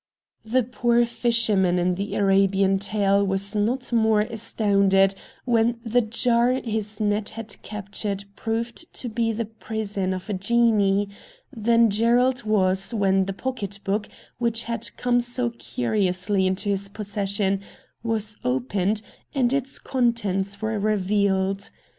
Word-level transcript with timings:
The 0.43 0.63
poor 0.63 1.05
fisherman 1.05 1.77
in 1.77 1.93
the 1.93 2.15
Arabian 2.15 2.79
tale 2.79 3.23
was 3.23 3.55
not 3.55 3.93
more 3.93 4.21
astounded 4.21 5.13
when 5.45 5.79
the 5.85 6.01
jar 6.01 6.53
his 6.53 6.99
net 6.99 7.29
had 7.37 7.61
captured 7.61 8.23
proved 8.35 8.91
to 8.95 9.09
be 9.09 9.31
the 9.31 9.45
prison 9.45 10.11
of 10.11 10.27
a 10.27 10.33
genie, 10.33 11.09
than 11.55 11.91
Gerald 11.91 12.45
was 12.45 12.95
when 12.95 13.25
the 13.25 13.33
pocket 13.33 13.79
book 13.83 14.09
which 14.39 14.63
had 14.63 14.89
come 14.97 15.19
so 15.19 15.51
curiously 15.51 16.47
into 16.47 16.69
his 16.69 16.89
possession 16.89 17.61
was 18.01 18.37
opened 18.43 19.03
and 19.35 19.53
its 19.53 19.77
contents 19.77 20.63
were 20.63 20.79
revealed. 20.79 21.69